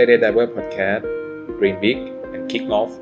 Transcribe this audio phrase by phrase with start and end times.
[0.00, 1.04] Career Diver Podcast
[1.58, 1.98] Dream Big
[2.34, 2.92] and Kick Off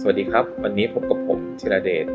[0.00, 2.06] สวัสดีครับ วันนี้พบกับผมธีระเดช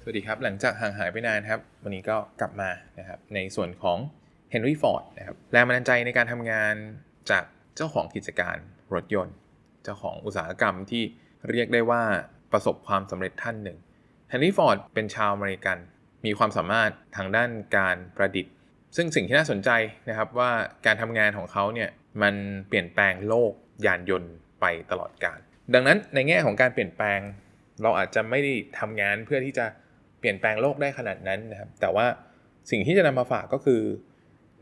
[0.00, 3.98] สวัสดีครับ หลังจากห่างหายไปนานครับ วันนี้ก็กลับมานะครับ ในส่วนของ
[4.52, 6.74] Henry Ford นะครับ แรงบันดาลใจในการทำงาน
[7.30, 7.44] จาก
[7.76, 8.56] เจ้าของกิจการ
[8.94, 9.34] รถยนต์
[9.84, 11.02] เจ้าของอุตสาหกรรมที่
[11.50, 12.02] เรียกได้ว่า
[12.52, 13.78] ประสบความสำเร็จท่านหนึ่ง
[14.32, 15.78] Henry Ford เป็นชาวอเมริกัน
[16.24, 18.54] มีความสามารถทางด้านการประดิษฐ์
[18.96, 19.70] ซึ่งสิ่งที่น่าสนใจ
[20.08, 20.50] นะครับว่า
[20.86, 21.90] การทำงานของเขาเนี่ย
[22.22, 22.34] มัน
[22.68, 23.52] เปลี่ยนแปลงโลก
[23.86, 25.38] ยานยนต์ไปตลอดกาล
[25.74, 27.20] ดังนั้นในแง่ของการเปลี่ยนแปลง
[27.82, 29.66] เราอาจจะไม่ได้ทำงานเพื่อที่จะ
[30.20, 32.06] เปลี่ยนแปลงโลกได้ขนาดนั้นนะครับแต่ว่า
[32.70, 33.82] สิ่งที่จะนำมาฝากก็คือ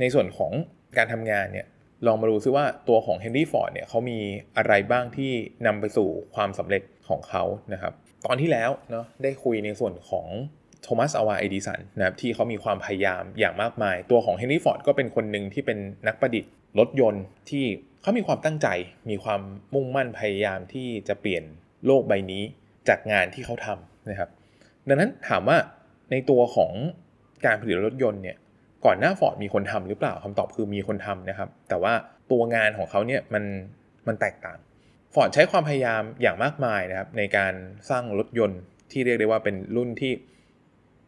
[0.01, 0.52] ในส่วนของ
[0.96, 1.66] การทำงานเนี่ย
[2.06, 4.18] ลองมาดูซิว่าตัวของเฮนรี่ฟอร์ดเนี่ยเขามี
[4.56, 5.32] อะไรบ้างที่
[5.66, 7.92] นำไปสู่ความสำเร็จของเขานะครับ
[8.26, 10.26] ตอนที่แล้วเนาะได้คุยในส่วนของ
[10.82, 17.65] โทมัสอัลวาเอดิสันนะครับที่เขามีความพยายามอย่างมากมาย ตัวของเฮนรี่ฟอร์ดก็เป็นคนหนึ่งที่เป็นนักประดิษฐ์รถยนต์ที่
[18.02, 18.68] เขามีความตั้งใจ
[19.10, 19.40] มีความ
[19.74, 21.45] มุ่งมั่นพยายามที่จะเปลี่ยน
[21.87, 22.43] โลกใบนี้
[22.88, 24.29] จากงานที่เขาทำนะครับ
[24.88, 25.59] ดังนั้นถามว่า
[26.10, 26.73] ในตัวของ
[27.46, 28.37] การผลิตรถยนต์เนี่ย
[28.84, 31.95] ก่อนหน้าฟอร์ดมีคนทำหรือเปล่าคำตอบคือมีคนทำนะครับ แต่ว่า
[32.30, 33.45] ตัวงานของเขาเนี่ยมัน
[34.06, 34.59] มันแตกต่าง
[35.15, 37.52] ฟอร์ดใช้ความพยายามอย่างมากมายนะครับในการ
[37.90, 38.60] สร้างรถยนต์
[38.93, 40.12] ที่เรียกได้ว่าเป็นรุ่นที่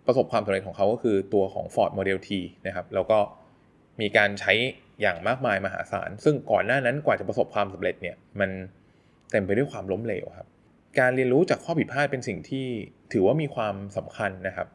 [0.06, 2.30] ประสบความสำเร็จของเขาก็คือตัวของ Ford Model T
[2.66, 3.18] นะครับ แล้วก็
[4.00, 4.52] มีการใช้
[5.00, 8.50] อย่างมากมายมหาศาล ซึ่งก่อนหน้านั้นกว่าจะประสบความสำเร็จเนี่ย มัน
[9.30, 10.48] เต็มไปด้วยความล้มเหลวครับ
[11.00, 12.66] การเรียนรู้จากข้อผิดพลาดเป็นสิ่งที่
[13.12, 14.68] ถือว่ามีความสำคัญนะครับ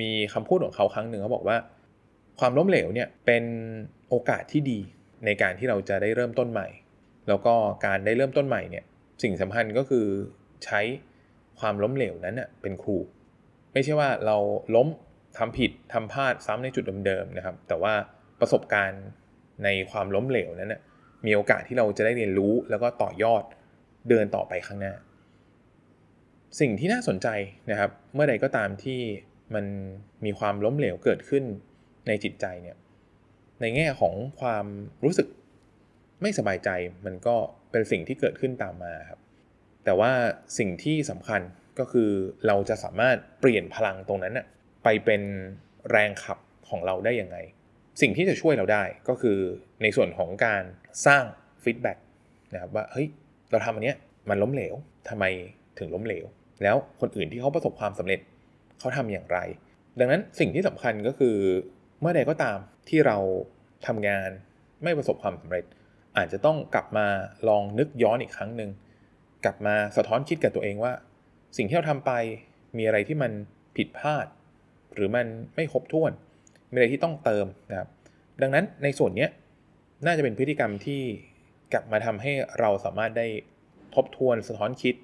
[0.00, 1.56] มีคำพูดของเขาครั้งหนึ่งเขาบอกว่า
[2.38, 3.44] ความล้มเหลวเนี่ยเป็น
[4.08, 4.78] โอกาสที่ดี
[5.24, 6.68] ในการที่เราจะได้เริ่มต้นใหม่
[7.28, 7.54] แล้วก็
[7.86, 8.84] การได้เริ่มต้นใหม่เนี่ย
[9.22, 10.06] สิ่งสำคัญก็คือ
[10.64, 10.80] ใช้
[11.60, 12.96] ความล้มเหลวนั้นเน่ยเป็นครู
[13.72, 14.36] ไม่ใช่ว่าเรา
[14.74, 14.88] ล้ม
[15.38, 17.94] ทำผิดทำพลาดซ้ำในจุดเดิมๆนะครับ แต่ว่า
[18.40, 19.04] ประสบการณ์
[19.64, 20.80] ในความล้มเหลวนั้นน่ย
[21.26, 23.42] มีโอกาสที่เราจะได้เรียนรู้แล้วก็ต่อยอด
[24.08, 24.94] เดินต่อไปข้างหน้า
[26.60, 27.28] สิ่งที่น่าสนใจ
[27.70, 29.00] นะครับ เมื่อใดก็ตามที่
[29.54, 29.64] มัน
[30.24, 31.44] มีความล้มเหลวเกิดขึ้น
[32.06, 32.76] ในจิตใจเนี่ย
[33.60, 34.66] ในแง่ของความ
[35.04, 35.28] รู้สึก
[36.22, 36.70] ไม่สบายใจ
[37.06, 37.36] มันก็
[37.70, 39.20] เป็นสิ่งที่เกิดขึ้นตามมาครับ
[39.84, 40.12] แต่ว่า
[40.58, 41.40] สิ่งที่สำคัญ
[41.80, 42.10] ก็คือ
[42.46, 44.46] เราจะสามารถเปลี่ยนพลังตรงนั้นน่ะ
[44.84, 45.22] ไปเป็น
[45.90, 47.36] แรงขับของเราได้ยังไง
[48.00, 49.38] สิ่งที่จะช่วยเราได้ก็คือ
[49.82, 50.62] ในส่วนของการ
[51.06, 51.24] สร้าง
[51.62, 51.98] ฟีดแบ็ก
[52.54, 53.06] นะครับว่าเฮ้ย
[53.50, 53.96] เราทำอันเนี้ย
[54.28, 54.74] มันล้มเหลว
[55.08, 55.24] ทำไม
[55.78, 56.24] ถึงล้มเหลว
[56.62, 58.20] แล้วคนอื่นที่เขาประสบความสำเร็จ
[58.78, 59.38] เขาทำอย่างไร
[59.98, 61.36] ดังนั้นสิ่งที่สำคัญก็คือ
[62.00, 62.58] เมื่อใดก็ตาม
[62.88, 63.16] ที่เรา
[63.86, 64.30] ทำงาน
[64.82, 65.64] ไม่ประสบความสำเร็จ
[66.16, 67.06] อาจจะต้องกลับมา
[67.48, 68.70] ลองนึกย้อนอีกครั้งหนึ่ง
[69.44, 70.92] กลับมาสะท้อนคิดกับตัวเองว่า
[71.56, 72.12] สิ่งที่เราทำไป
[72.76, 73.32] มีอะไรที่มัน
[73.76, 74.26] ผิดพลาด
[74.94, 76.12] หรือมันไม่ครบถ้วน
[76.70, 77.88] มีอะไรที่ต้องเติมนะครับ
[78.42, 79.26] ดังนั้นในส่วนนี้
[80.06, 81.02] น่าจะเป็นพฤติกรรมที่
[81.72, 83.26] กลับมาทำให้เราสามารถได้
[83.94, 84.94] ทบทวนสะท้อนคิด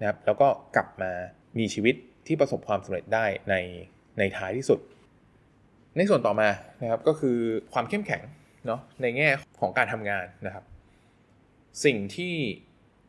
[0.00, 1.12] นะครับ แล้วก็กลับมา
[1.58, 1.94] มีชีวิต
[2.26, 3.54] ที่ประสบความสำเร็จได้ใน
[4.18, 4.78] ในท้ายที่สุด
[5.96, 6.48] ในส่วนต่อมา
[6.82, 7.38] นะครับก็คือ
[7.72, 8.22] ความเข้มแข็ง
[8.66, 9.28] เนาะในแง่
[9.60, 10.64] ของการทำงานนะครับ
[11.84, 12.34] สิ่งที่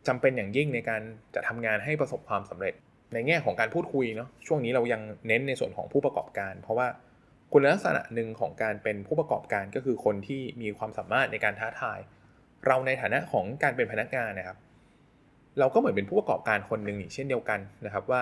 [0.08, 1.02] จำเป็นอย่างยิ่งในการ
[1.36, 2.74] จะทำงานให้ประสบความสำเร็จ
[3.14, 6.88] ในแง่ของการพูดคุยเนาะช่วงนี้เรายังเน้นในส่วนของผู้ประกอบการ เพราะว่า
[7.52, 12.00] คุณลักษณะหนึ่งของการเป็นผู้ประกอบการก็คือคนที่มีความสามารถในการท้าทาย
[12.66, 14.58] เราในฐานะของการเป็นพนักงานนะครับ
[15.60, 18.22] เราก็เหมือนเป็นผู้ประกอบการคนหนึ่งเช่นเดียวกันนะครับว่า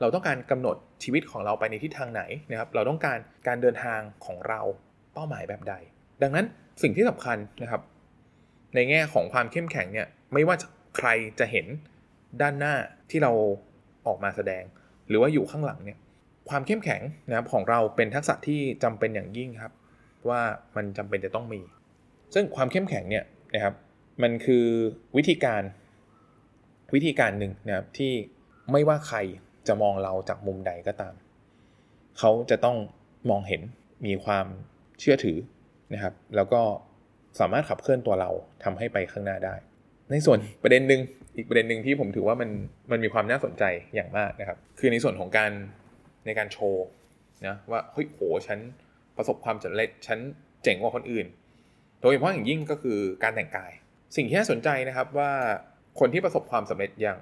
[0.00, 4.60] เราต้องการกำหนดชีวิตของเราไปในทิศทางไหนนะครับ เราต้องการการเดินทางของเรา
[5.14, 5.74] เป้าหมายแบบใด
[6.22, 6.46] ดังนั้น
[6.82, 7.82] สิ่งที่สำคัญนะครับ
[8.74, 10.56] ในแง่ของความเข้มแข็งเนี่ยไม่ว่า
[10.96, 11.08] ใคร
[11.38, 11.66] จะเห็น
[12.42, 12.74] ด้านหน้า
[13.10, 13.32] ที่เรา
[14.06, 14.64] ออกมาแสดง
[15.08, 15.98] หรือว่าอยู่ข้างหลังเนี่ย
[16.48, 19.72] ความเข้มแข็งนะครับของเราเป็นทักษะที่จำเป็นอย่างยิ่งครับ
[20.28, 20.40] ว่า
[20.76, 21.60] มันจำเป็นจะต้องมี
[22.34, 23.24] ซึ่งความเข้มแข็งเนี่ย
[23.54, 23.74] นะครับ
[24.22, 24.64] มันคือ
[25.16, 25.62] วิธีการ
[26.94, 28.12] วิธีการหนึ่งนะครับที่
[28.72, 29.18] ไม่ว่าใคร
[29.68, 31.14] จะมองเราจากมุมใดก็ตาม
[32.18, 32.76] เขาจะต้อง
[33.30, 33.62] มองเห็น
[34.06, 34.46] มีความ
[35.00, 35.38] เชื่อถือ
[35.92, 36.62] นะครับ แล้วก็
[37.40, 38.30] สามารถขับเคลื่อนตัวเรา
[38.64, 39.54] ทำให้ไปข้างหน้าได้
[40.10, 41.00] ในส่วนประเด็นหนึ่ง
[41.36, 42.50] อีกประเด็นหนึ่งที่ผมถือว่ามัน
[42.90, 45.52] มันมีความน่าสนใจอย่างมากนะครับ คือในส่วนของการ
[46.26, 46.86] ในการโชว์
[47.46, 48.58] นะว่าเฮ้ยโหฉัน
[49.16, 50.18] ประสบความสำเร็จฉัน
[50.62, 51.26] เจ๋งกว่าคนอื่น
[52.00, 53.72] โดยเฉพาะอย่างยิ่งก็คือการแต่งกาย
[54.16, 55.30] สิ่งที่น่าสนใจนะครับว่า
[56.00, 57.20] คนที่ประสบความสำเร็จอย่าง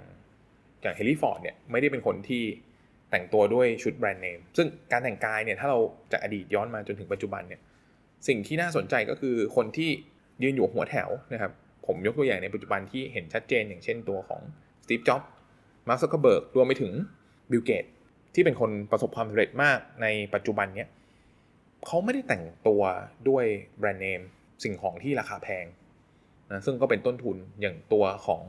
[0.83, 2.43] อย่างเฮนรี่ฟอร์ดเนี่ยไม่ได้เป็นคนที่
[3.11, 5.79] แต่งตัวด้วยชุดแบรนด์เนมซึ่งการแต่งกายเนี่ยถ้าเรา
[6.13, 7.61] จากอดีตย้อนมาจนถึงปัจจุบันเนี่ย
[8.29, 9.91] สิ่งที่น่าสนใจก็คือคนที่
[10.43, 11.53] ยืนอยู่หัวแถวนะครับ
[11.87, 14.41] ผมยกตัวอย่างในปัจจุบันที่เห็นชัดเจน อย่างเช่นตัวของ
[14.85, 15.31] สตีฟจ็อบส์
[15.89, 16.93] มาร์คซักเคอร์เบิร์กรวมไปถึง
[17.51, 17.85] บิลเกตส์
[18.35, 20.89] ที่เป็นคนประสบความสำเร็จมากในปัจจุบันเนี้ย
[21.87, 22.83] เขาไม่ได้แต่งตัว
[23.29, 23.45] ด้วย
[23.79, 24.21] แบรนด์เนม
[24.65, 25.65] สิ่งของที่ราคาแพง
[26.51, 28.43] นะซึ่งก็เป็นต้นทุนอย่างตัวของ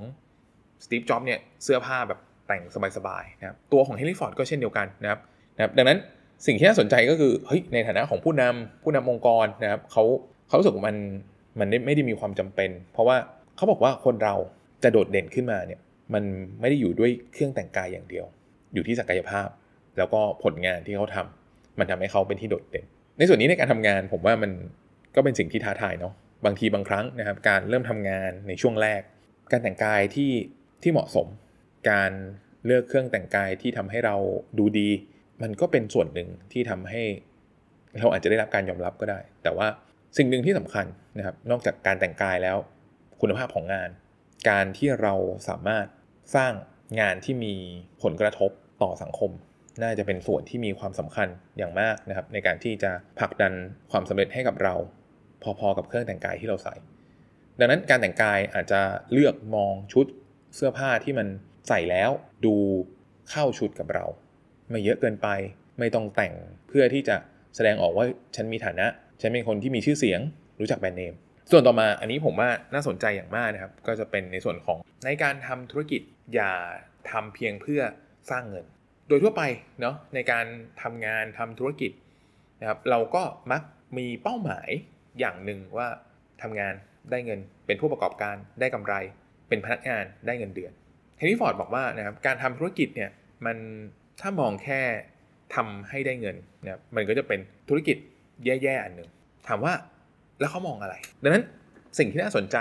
[0.83, 2.63] สตีฟจ็อบเนี่ยเสื้อผ้าแบบแต่ง
[2.97, 5.19] สบายๆนะครับตัวของเฮนรี่ฟอร์ดก็เช่นเดียวกันนะครับ
[5.55, 5.99] นะครับ ดังนั้น
[6.45, 10.03] สิ่งที่น่าสนใจก็คือเฮ้ยในฐานะของผู้นำผู้นำองค์กรนะครับเขา
[10.47, 10.95] เขารู้สึกว่ามัน
[11.59, 13.17] มันไม่ได้มีความจำเป็น เพราะว่า
[13.55, 14.35] เขาบอกว่าคนเรา
[14.83, 15.79] จะโดดเด่นขึ้นมาเนี่ย
[16.13, 16.23] มัน
[16.59, 18.25] ไม่ได้อยู่ด้วยเครื่องแต่งกายอย่างเดียว
[18.73, 19.47] อยู่ที่ศักยภาพ
[19.97, 22.85] แล้วก็ผลงานที่เขาทำมันทำให้เขาเป็นที่โดดเด่น
[23.17, 24.51] ในส่วนนี้ในการทำงานผมว่ามัน
[25.15, 26.13] ก็เป็นสิ่งที่ท้าทายเนาะ
[26.45, 29.01] บางทีบางครั้งนะครับการเริ่มทำงานในช่วงแรก
[29.51, 30.31] การแต่งกายที่
[30.83, 31.27] ที่เหมาะสม
[31.89, 32.11] การ
[32.65, 34.15] เลือกเครื่องแต่งกายที่ทำให้เรา
[34.57, 34.89] ดูดี
[35.41, 37.01] มันก็เป็นส่วนหนึ่งที่ทำให้
[37.99, 39.67] เราอาจจะได้รับการยอมรับก็ได้ แต่ว่า
[40.17, 40.85] สิ่งหนึ่งที่สำคัญ
[41.17, 42.57] นะครับ นอกจากการแต่งกายแล้ว
[43.21, 43.89] คุณภาพของงาน
[44.49, 45.13] การที่เรา
[45.47, 45.85] สามารถ
[46.35, 46.53] สร้าง
[46.99, 47.53] งานที่มี
[48.03, 48.51] ผลกระทบ
[48.81, 49.31] ต่อสังคม
[49.83, 51.27] น่าจะเป็นส่วนที่มีความสำคัญ
[51.57, 53.53] อย่างมากนะครับ ในการที่จะผลักดัน
[53.91, 54.75] ความสำเร็จให้กับเรา
[55.59, 56.75] พอๆกับเครื่องแต่งกายที่เราใส่
[57.59, 58.81] ดังนั้นการแต่งกายอาจจะ
[59.13, 60.05] เลือกมองชุด
[60.55, 61.27] เสื้อผ้าที่มัน
[61.67, 62.09] ใส่แล้ว
[62.45, 62.55] ดู
[63.29, 64.05] เข้าชุดกับเรา
[64.69, 65.27] ไม่เยอะเกินไป
[65.79, 66.33] ไม่ต้องแต่ง
[66.67, 67.15] เพื่อที่จะ
[67.55, 68.87] แสดงออกว่าฉันมีฐานะ
[69.21, 70.19] ฉันเป็นคนที่มีชื่อเสียง
[70.59, 71.13] รู้จักแบรนด์เนม
[71.51, 76.01] ส่วนต่อมาอันนี้ผมว่าน่าสนใจอย่างมากนะครับ ก็จะเป็นในส่วนของในการทำธุรกิจ
[76.35, 76.53] อย่า
[77.11, 77.81] ทำเพียงเพื่อ
[78.29, 78.65] สร้างเงิน
[79.07, 79.43] โดยทั่วไป
[79.81, 80.45] เนาะในการ
[80.81, 81.91] ทำงานทำธุรกิจ
[82.61, 83.61] นะครับเราก็มัก
[83.97, 84.69] มีเป้าหมาย
[85.19, 85.87] อย่างหนึ่งว่า
[86.41, 86.73] ทำงาน
[87.11, 88.93] ได้เงิน เป็นผู้ประกอบการได้กำไร
[89.49, 90.71] เป็นพนักงานได้เงินเดือน
[91.17, 93.09] เฮนรี่ฟอร์ดบอกว่านะครับการทำธุรกิจเนี่ย
[93.45, 93.57] มัน
[94.21, 94.81] ถ้ามองแค่
[95.55, 97.39] ทำให้ได้เงินนะครับมันก็จะเป็น
[97.69, 97.97] ธุรกิจ
[98.45, 99.09] แย่ๆอันหนึ่ง
[99.47, 99.73] ถามว่า
[100.39, 101.43] แล้วเขามองอะไร ดังนั้น
[101.97, 102.57] สิ่งที่น่าสนใจ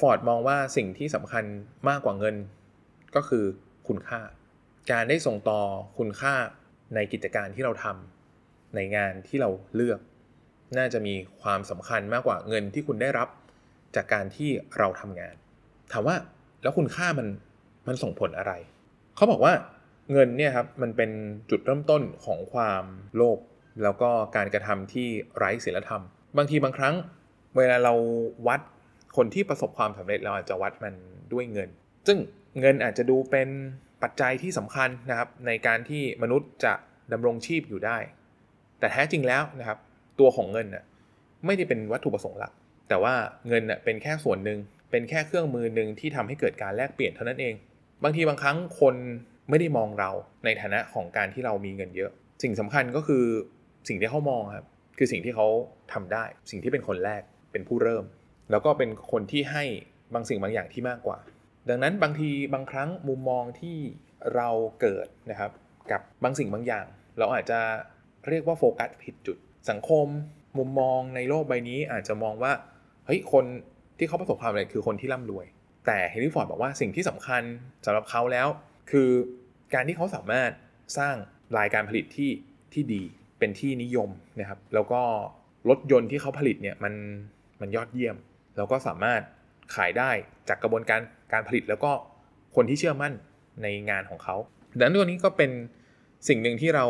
[0.00, 1.44] ฟอร์ดมองว่าสิ่งที่สำคัญ
[1.88, 2.36] มากกว่าเงิน
[3.16, 3.44] ก็คือ
[3.88, 4.20] คุณค่า
[4.92, 5.60] การได้ส่งต่อ
[5.98, 6.34] คุณค่า
[6.94, 10.00] ในกิจการที่เราทำในงานที่เราเลือก
[10.78, 13.28] น่าจะมีความสำคัญมากกว่าเงินที่คุณได้รับ
[13.96, 15.34] จากการที่เราทำงาน
[15.92, 16.16] ถามว่า
[16.62, 17.28] แล้วคุณค่ามัน
[17.86, 18.52] มันส่งผลอะไร
[19.16, 19.52] เขาบอกว่า
[20.12, 21.10] เงินเนี่ยครับมันเป็น
[21.50, 22.84] จุดเริ่มต้นของความ
[23.16, 23.38] โลภ
[23.82, 26.02] แล้วก็การกระทำที่ไร้ศีลธรรม
[26.36, 26.94] บางทีบางครั้ง
[27.56, 27.94] เวลาเรา
[28.46, 28.60] วัด
[29.16, 30.94] คนที่ประสบความสำเร็จเราอาจจะวัดมัน
[31.32, 31.68] ด้วยเงิน
[32.06, 32.18] ซึ่ง
[32.60, 33.48] เงินอาจจะดูเป็น
[34.02, 36.72] ปัจจัยที่สำคัญนะครับ ในการที่มนุษย์จะ
[37.12, 37.98] ดำรงชีพอยู่ได้
[38.78, 39.78] แต่แท้จริงแล้วนะครับ
[40.20, 40.84] ตัวของเงินน่ะ
[41.46, 42.52] ไม่ได้เป็นวัตถุประสงค์หลัก
[42.88, 43.14] แต่ว่า
[43.48, 44.58] เงินน่ะเป็นแค่ส่วนหนึ่ง
[44.90, 47.54] เป็นแค่เครื่องมือหนึ่งที่ทำให้เกิดการแลกเปลี่ยนเท่านั้นเอง
[48.04, 48.94] บางทีบางครั้งคน
[49.48, 50.10] ไม่ได้มองเรา
[50.44, 52.10] ในฐานะของการที่เรามีเงินเยอะ
[52.42, 53.24] สิ่งสำคัญก็คือ
[53.88, 54.66] สิ่งที่เขามองครับ
[54.98, 55.46] คือสิ่งที่เขา
[55.92, 58.04] ทำได้ สิ่งที่เป็นคนแรกเป็นผู้เริ่ม
[58.50, 59.64] แล้วก็เป็นคนที่ให้
[60.14, 61.18] บางสิ่งบางอย่างที่มากกว่า
[61.68, 63.78] ดังนั้นบางทีบางครั้งมุมมองที่
[64.34, 64.48] เรา
[64.80, 65.50] เกิดนะครับ
[65.90, 66.86] กับบางสิ่งบางอย่าง
[67.18, 67.60] เราอาจจะ
[68.28, 69.36] เรียกว่าโฟกัสผิดจุด
[69.70, 70.06] สังคม
[70.58, 72.52] มุมมองในโลกใบนี้อาจจะมองว่า
[73.06, 73.44] เฮ้ยคน
[73.98, 75.46] ที่เขาประสบความสำเร็จคือคนที่ร่ำรวย
[75.86, 77.42] แต่เฮนรี่ฟอร์ดบอกว่าสิ่งที่สำคัญ
[77.86, 78.48] สำหรับเขาแล้ว
[78.90, 79.10] คือ
[79.74, 80.50] การที่เขาสามารถ
[80.98, 81.14] สร้าง
[81.58, 82.30] รายการผลิตที่
[82.72, 83.02] ที่ดี
[83.42, 84.10] เป็นที่นิยม
[84.40, 85.00] นะครับ แล้วก็
[85.68, 86.94] รถยนต์ที่เขาผลิตเนี่ยมัน
[87.60, 88.16] มันยอดเยี่ยม
[88.56, 89.20] แล้วก็สามารถ
[89.74, 90.10] ขายได้
[90.48, 91.00] จากกระบวนการ
[91.32, 91.90] การผลิตแล้วก็
[92.56, 93.12] คนที่เชื่อมั่น
[93.62, 94.36] ในงานของเขา
[94.76, 95.50] ดังนั้นตัวนี้ก็เป็น
[96.28, 96.86] สิ่งหนึ่งที่เรา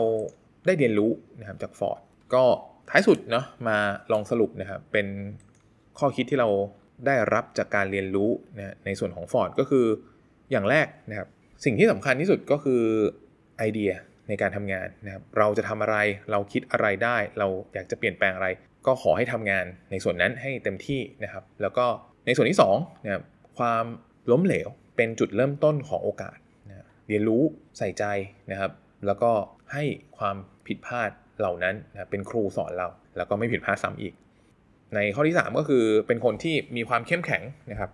[0.66, 1.10] ได้เรียนรู้
[1.40, 2.00] นะครับจากฟอร์ด
[2.34, 2.44] ก็
[2.90, 3.76] ท้ายสุดเนาะมา
[4.12, 5.06] ลองสรุปนะครับเป็น
[5.98, 6.48] ข้อคิดที่เรา
[7.06, 9.86] ได้รับจากการเรียนรู้นะในส่วนของ Ford ก็คือ
[10.50, 11.28] อย่างแรกนะครับ
[11.64, 12.82] สิ่งที่สำคัญที่สุดก็คือ
[13.58, 13.92] ไอเดีย
[14.28, 15.96] ในการทำงานนะครับเราจะทำอะไร
[16.30, 18.48] เราคิดอะไรได้ เราอยากจะเปลี่ยนแปลงอะไร
[18.86, 21.86] ก็ขอให้ทำงานในส่วนนั้นให้เต็มที่นะครับ แล้วก็
[22.26, 23.22] ในส่วนที่2นะครับ
[23.58, 23.84] ความ
[24.30, 26.36] ล้มเหลวเป็นจุดเริ่มต้นของโอกาส
[26.68, 27.42] นะเรียนรู้
[27.78, 28.04] ใส่ใจ
[28.50, 28.72] นะครับ
[29.06, 29.30] แล้วก็
[29.72, 29.84] ให้
[30.18, 30.36] ความ
[30.66, 34.14] ผิดพลาดเหล่านั้นนะเป็นครูสอนเรา แล้วก็ไม่ผิดพลาดซ้ำอีก
[34.94, 37.90] ในข้อที่ 3 ก็คือเป็นคนที่มีความเข้มแข็งนะครับ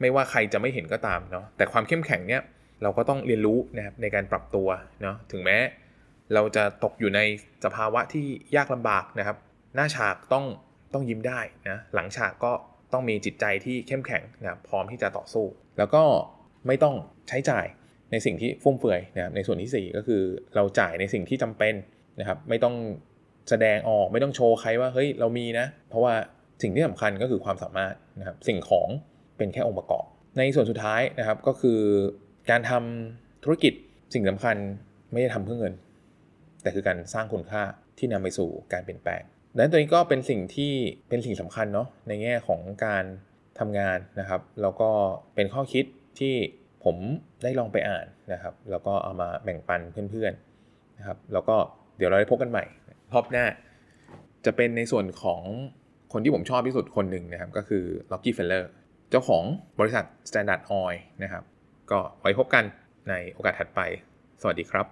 [0.00, 2.42] ไม่ว่าใครจะไม่เห็นก็ตามเนาะแต่ความเข้มแข็งเนี่ย
[2.82, 4.68] เราก็ต้องเรียนรู้นะครับในการปรับตัว
[5.02, 5.58] เนาะถึงแม้
[6.34, 7.20] เราจะตกอยู่ใน
[7.64, 9.36] สภาวะที่ยากลำบากนะครับ
[9.76, 10.44] หน้าฉากต้อง
[10.94, 12.52] ต้องยิ้มได้นะหลังฉากก็
[12.92, 15.46] ต้องมีจิตใจที่เข้มแข็งนะพร้อมที่จะต่อสู้
[15.78, 16.02] แล้วก็
[16.66, 16.94] ไม่ต้อง
[17.28, 17.66] ใช้จ่าย
[18.10, 20.22] ในสิ่งที่ฟุ่มเฟือยนะครับในส่วนที่ 4 ก็คือ
[20.54, 21.74] เราจ่ายในสิ่งที่จำเป็น
[22.20, 22.74] นะครับไม่ต้อง
[23.48, 26.14] แสดงออกไม่ต้องโชว์ใครว่าเฮ้ยเรามีนะ เพราะว่า
[26.62, 28.88] สิ่งที่สำคัญก็คือความสามารถนะครับสิ่งของ
[29.36, 30.04] เป็นแค่องค์ประกอบ
[30.38, 31.80] ในส่วนสุดท้ายนะครับก็คือ
[32.50, 33.72] การทำธุรกิจ
[34.14, 34.56] สิ่งสำคัญ
[35.12, 35.74] ไม่ได้ทำเพื่อเงิน
[36.62, 37.62] แต่คือการสร้างคุณค่า
[37.98, 39.22] ที่นำไปสู่การเปลี่ยนแปลง
[39.54, 40.72] ดังนั้นตัวนี้ก็เป็นสิ่งที่
[41.08, 43.04] เป็นสิ่งสำคัญเนาะในแง่ของการ
[43.58, 44.90] ทำงานนะครับ แล้วก็
[45.34, 45.84] เป็นข้อคิด
[46.18, 46.34] ที่
[46.84, 46.96] ผม
[47.42, 51.56] ได้ลองไปอ่านนะครับ แล้วก็เอามาแบ่งปันเพื่อนๆนะครับ แล้วก็
[51.96, 52.64] เดี๋ยวเราได้พบกันใหม่
[53.12, 53.46] รอบหน้า
[54.46, 55.42] จะเป็นในส่วนของ
[56.12, 58.70] คนที่ผมชอบที่สุดคนหนึ่งนะครับ ก็คือล็อกกี้เฟลเลอร์
[59.10, 59.44] เจ้าของ
[59.80, 61.44] บริษัท Standard Oil นะครับ
[61.92, 62.64] ก็ไว้พบกัน
[63.08, 63.80] ในโอกาสถัดไป
[64.40, 64.86] สวัสดีครับ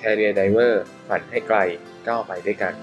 [0.00, 0.74] Career Diver
[1.08, 1.58] ฝันให้ไกล
[2.06, 2.74] ก้าวไปด้วยกัน